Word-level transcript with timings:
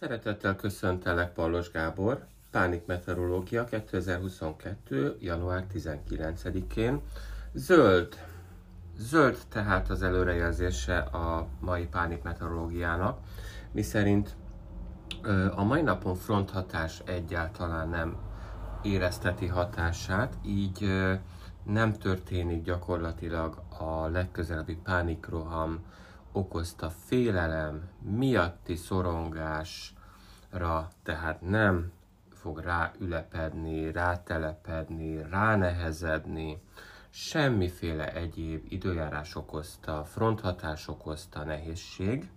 Szeretettel 0.00 0.56
köszöntelek, 0.56 1.32
Pallos 1.32 1.70
Gábor, 1.70 2.26
Pánik 2.50 2.86
Meteorológia 2.86 3.64
2022. 3.64 5.16
január 5.20 5.64
19-én. 5.74 7.00
Zöld. 7.52 8.14
Zöld 8.96 9.38
tehát 9.48 9.90
az 9.90 10.02
előrejelzése 10.02 10.98
a 10.98 11.46
mai 11.60 11.86
Pánik 11.86 12.22
Meteorológiának, 12.22 13.18
miszerint 13.72 14.36
a 15.54 15.62
mai 15.64 15.82
napon 15.82 16.14
fronthatás 16.14 17.02
egyáltalán 17.04 17.88
nem 17.88 18.16
érezteti 18.82 19.46
hatását, 19.46 20.34
így 20.46 20.86
nem 21.64 21.92
történik 21.92 22.62
gyakorlatilag 22.62 23.62
a 23.78 24.06
legközelebbi 24.06 24.76
pánikroham 24.76 25.84
okozta 26.32 26.90
félelem 26.90 27.88
miatti 28.02 28.76
szorongásra, 28.76 30.88
tehát 31.02 31.40
nem 31.40 31.92
fog 32.32 32.58
ráülepedni, 32.58 33.92
rátelepedni, 33.92 35.22
ránehezedni, 35.30 36.62
semmiféle 37.10 38.12
egyéb 38.12 38.66
időjárás 38.68 39.34
okozta, 39.34 40.04
fronthatás 40.04 40.88
okozta 40.88 41.44
nehézség. 41.44 42.30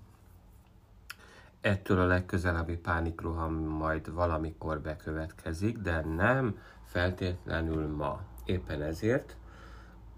Ettől 1.61 1.99
a 1.99 2.05
legközelebbi 2.05 2.77
pánikroham 2.77 3.53
majd 3.53 4.13
valamikor 4.13 4.81
bekövetkezik, 4.81 5.77
de 5.77 6.01
nem 6.01 6.57
feltétlenül 6.83 7.95
ma. 7.95 8.21
Éppen 8.45 8.81
ezért 8.81 9.37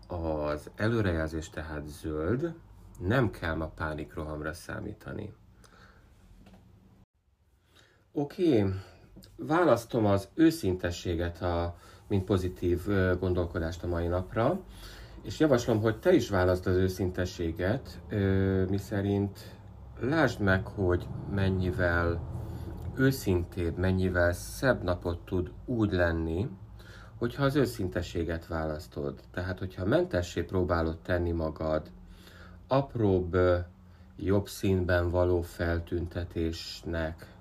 az 0.08 0.70
előrejelzés 0.76 1.50
tehát 1.50 1.88
zöld, 1.88 2.54
nem 2.99 3.31
kell 3.31 3.56
ma 3.56 3.67
pánikrohamra 3.67 4.53
számítani. 4.53 5.33
Oké, 8.11 8.66
választom 9.36 10.06
az 10.06 10.28
őszintességet, 10.33 11.42
a, 11.42 11.75
mint 12.08 12.23
pozitív 12.23 12.86
gondolkodást 13.20 13.83
a 13.83 13.88
mai 13.88 14.08
napra, 14.08 14.59
és 15.22 15.39
javaslom, 15.39 15.81
hogy 15.81 16.00
te 16.00 16.14
is 16.14 16.30
válaszd 16.30 16.67
az 16.67 16.75
őszintességet, 16.75 18.00
mi 18.70 18.78
szerint 18.78 19.39
lásd 20.00 20.42
meg, 20.42 20.67
hogy 20.67 21.08
mennyivel 21.31 22.22
őszintébb, 22.98 23.77
mennyivel 23.77 24.33
szebb 24.33 24.83
napot 24.83 25.25
tud 25.25 25.52
úgy 25.66 25.92
lenni, 25.92 26.50
hogyha 27.17 27.44
az 27.44 27.55
őszintességet 27.55 28.48
választod. 28.48 29.20
Tehát, 29.31 29.59
hogyha 29.59 29.86
mentessé 29.86 30.42
próbálod 30.42 30.98
tenni 31.00 31.31
magad 31.31 31.92
apróbb, 32.67 33.38
jobb 34.16 34.47
színben 34.47 35.09
való 35.09 35.41
feltüntetésnek 35.41 37.33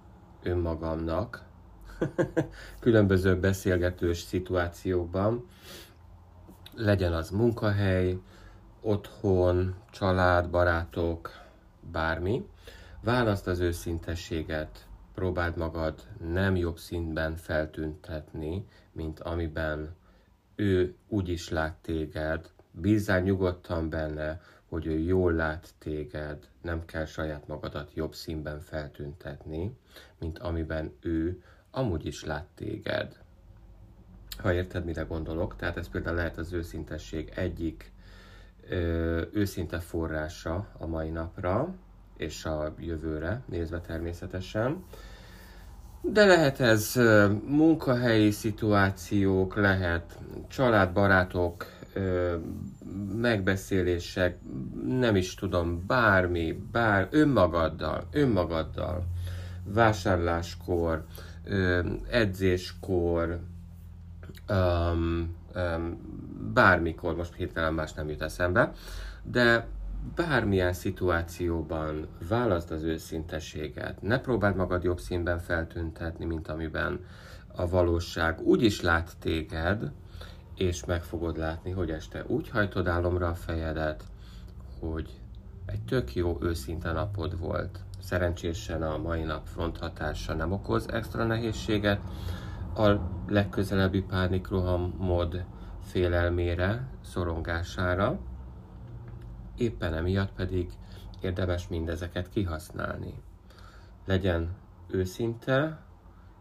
önmagamnak, 0.42 1.44
különböző 2.80 3.40
beszélgetős 3.40 4.18
szituációkban, 4.18 5.46
legyen 6.74 7.12
az 7.12 7.30
munkahely, 7.30 8.18
otthon, 8.80 9.74
család, 9.90 10.50
barátok, 10.50 11.30
bármi. 11.92 12.46
Választ 13.00 13.46
az 13.46 13.58
őszintességet, 13.58 14.86
próbáld 15.14 15.56
magad 15.56 16.02
nem 16.32 16.56
jobb 16.56 16.78
színben 16.78 17.36
feltüntetni, 17.36 18.66
mint 18.92 19.20
amiben 19.20 19.94
ő 20.54 20.94
úgy 21.08 21.28
is 21.28 21.48
lát 21.48 21.74
téged, 21.82 22.50
bízzál 22.70 23.20
nyugodtan 23.20 23.90
benne, 23.90 24.40
hogy 24.74 24.86
ő 24.86 24.98
jól 24.98 25.32
lát 25.32 25.68
téged, 25.78 26.48
nem 26.62 26.84
kell 26.84 27.04
saját 27.04 27.46
magadat 27.48 27.90
jobb 27.94 28.14
színben 28.14 28.60
feltüntetni, 28.60 29.76
mint 30.18 30.38
amiben 30.38 30.92
ő 31.00 31.42
amúgy 31.70 32.06
is 32.06 32.24
lát 32.24 32.46
téged. 32.54 33.18
Ha 34.38 34.52
érted, 34.52 34.84
mire 34.84 35.02
gondolok, 35.02 35.56
tehát 35.56 35.76
ez 35.76 35.88
például 35.88 36.16
lehet 36.16 36.38
az 36.38 36.52
őszintesség 36.52 37.32
egyik 37.34 37.92
ö, 38.68 39.22
őszinte 39.32 39.78
forrása 39.78 40.68
a 40.78 40.86
mai 40.86 41.10
napra, 41.10 41.74
és 42.16 42.44
a 42.44 42.74
jövőre 42.78 43.42
nézve 43.46 43.80
természetesen. 43.80 44.84
De 46.00 46.24
lehet 46.24 46.60
ez 46.60 46.92
munkahelyi 47.46 48.30
szituációk, 48.30 49.56
lehet 49.56 50.18
családbarátok, 50.48 51.66
megbeszélések, 53.16 54.38
nem 54.88 55.16
is 55.16 55.34
tudom, 55.34 55.86
bármi, 55.86 56.62
bár 56.72 57.08
önmagaddal, 57.10 58.06
önmagaddal, 58.12 59.04
vásárláskor, 59.64 61.04
edzéskor, 62.10 63.40
um, 64.48 65.36
um, 65.54 65.98
bármikor, 66.54 67.16
most 67.16 67.34
hirtelen 67.34 67.74
más 67.74 67.92
nem 67.92 68.08
jut 68.08 68.22
eszembe, 68.22 68.72
de 69.22 69.66
bármilyen 70.14 70.72
szituációban 70.72 72.06
válaszd 72.28 72.70
az 72.70 72.82
őszintességet, 72.82 74.02
ne 74.02 74.20
próbáld 74.20 74.56
magad 74.56 74.82
jobb 74.82 75.00
színben 75.00 75.38
feltüntetni, 75.38 76.24
mint 76.24 76.48
amiben 76.48 77.00
a 77.56 77.68
valóság. 77.68 78.40
Úgy 78.40 78.62
is 78.62 78.80
lát 78.80 79.10
téged, 79.18 79.92
és 80.54 80.84
meg 80.84 81.02
fogod 81.02 81.36
látni, 81.36 81.70
hogy 81.70 81.90
este 81.90 82.24
úgy 82.26 82.48
hajtod 82.48 82.86
álomra 82.86 83.28
a 83.28 83.34
fejedet, 83.34 84.04
hogy 84.80 85.20
egy 85.66 85.82
tök 85.82 86.14
jó 86.14 86.38
őszinte 86.40 86.92
napod 86.92 87.38
volt. 87.38 87.80
Szerencsésen 88.00 88.82
a 88.82 88.98
mai 88.98 89.22
nap 89.22 89.46
fronthatása 89.46 90.34
nem 90.34 90.52
okoz 90.52 90.88
extra 90.88 91.24
nehézséget, 91.24 92.00
a 92.76 92.90
legközelebbi 93.28 94.02
pánikroham 94.02 94.94
mod 94.98 95.44
félelmére, 95.82 96.88
szorongására, 97.04 98.18
éppen 99.56 99.94
emiatt 99.94 100.32
pedig 100.32 100.72
érdemes 101.20 101.68
mindezeket 101.68 102.28
kihasználni. 102.28 103.22
Legyen 104.04 104.54
őszinte 104.86 105.78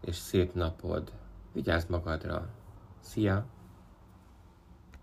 és 0.00 0.16
szép 0.16 0.54
napod. 0.54 1.12
Vigyázz 1.52 1.88
magadra! 1.88 2.48
Szia! 3.00 3.46